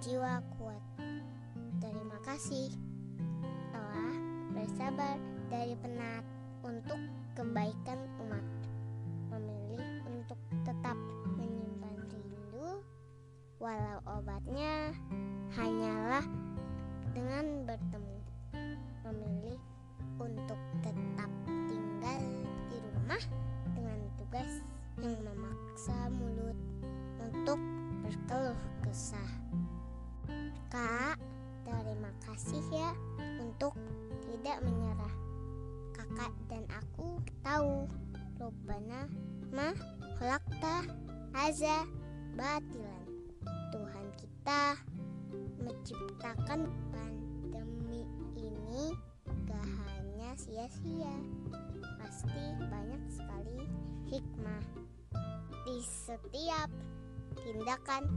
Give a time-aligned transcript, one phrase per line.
[0.00, 0.80] berjiwa kuat.
[1.76, 2.72] Terima kasih
[3.68, 4.16] telah
[4.56, 5.20] bersabar
[5.52, 6.24] dari penat
[6.64, 6.96] untuk
[7.36, 8.40] kebaikan umat.
[9.28, 10.96] Memilih untuk tetap
[11.36, 12.80] menyimpan rindu
[13.60, 14.96] walau obatnya
[15.52, 16.24] hanyalah
[17.12, 18.16] dengan bertemu.
[19.04, 19.60] Memilih
[20.16, 22.24] untuk tetap tinggal
[22.72, 23.22] di rumah
[23.76, 24.64] dengan tugas
[25.04, 26.56] yang memaksa mulut
[27.20, 27.60] untuk
[28.00, 29.28] berkeluh kesah.
[30.70, 31.18] Kak,
[31.66, 32.90] terima kasih ya
[33.42, 33.74] untuk
[34.26, 35.14] tidak menyerah.
[35.94, 37.90] Kakak dan aku tahu
[38.40, 39.10] Robbana
[39.50, 39.74] ma
[40.16, 40.86] khalaqta
[41.34, 41.84] haza
[42.38, 43.06] batilan.
[43.70, 44.62] Tuhan kita
[45.60, 48.06] menciptakan pandemi
[48.38, 48.94] ini
[49.46, 51.14] gak hanya sia-sia.
[52.00, 53.66] Pasti banyak sekali
[54.08, 54.64] hikmah
[55.68, 56.70] di setiap
[57.38, 58.08] tindakan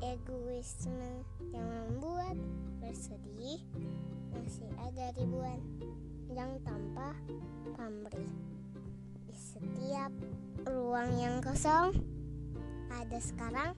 [0.00, 2.36] egoisme yang membuat
[2.80, 3.60] bersedih
[4.32, 5.60] masih ada ribuan
[6.32, 7.12] yang tanpa
[7.76, 8.32] pamrih.
[9.28, 10.12] Di setiap
[10.64, 11.92] ruang yang kosong
[12.90, 13.76] ada sekarang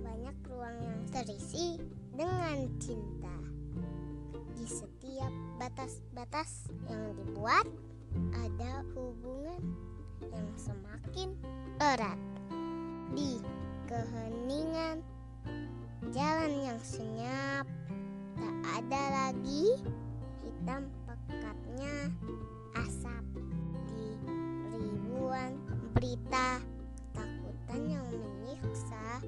[0.00, 1.76] banyak ruang yang terisi
[2.16, 3.36] dengan cinta.
[4.56, 7.68] Di setiap batas-batas yang dibuat
[8.32, 9.60] ada hubungan
[10.32, 11.36] yang semakin
[11.76, 12.16] erat.
[13.12, 13.38] Di
[13.86, 15.15] keheningan
[16.86, 17.66] senyap.
[18.38, 19.74] Tak ada lagi
[20.46, 22.14] hitam pekatnya.
[22.78, 23.24] Asap
[23.90, 24.06] di
[24.70, 25.58] ribuan.
[25.98, 26.62] Berita
[27.10, 29.18] ketakutan yang menyiksa.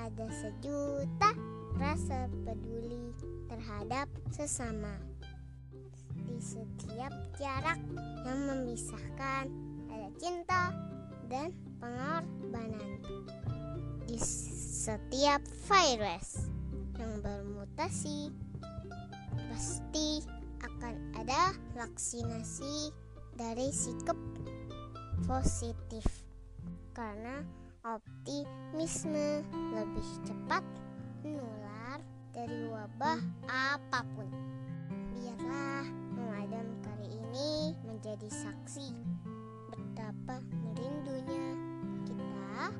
[0.00, 1.30] Ada sejuta
[1.76, 3.12] rasa peduli
[3.52, 4.96] terhadap sesama.
[6.24, 7.80] Di setiap jarak
[8.24, 9.52] yang memisahkan
[9.92, 10.72] ada cinta
[11.28, 11.52] dan
[11.82, 12.96] pengorbanan.
[14.08, 14.16] Di
[14.84, 16.43] setiap virus
[17.14, 18.34] yang bermutasi
[19.54, 20.18] pasti
[20.66, 22.90] akan ada vaksinasi
[23.38, 24.18] dari sikap
[25.22, 26.02] positif.
[26.90, 27.38] Karena
[27.86, 30.66] optimisme lebih cepat
[31.22, 32.02] menular
[32.34, 34.26] dari wabah apa pun.
[35.14, 35.86] Biarlah
[36.18, 38.90] Ramadan kali ini menjadi saksi
[39.70, 41.46] betapa merindunya
[42.10, 42.74] kita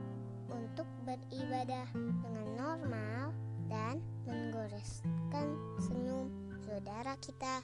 [0.50, 3.33] untuk beribadah dengan normal
[3.68, 6.30] dan menggoreskan senyum
[6.64, 7.62] saudara kita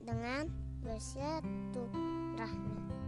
[0.00, 0.48] dengan
[0.84, 3.03] bersilaturahmi.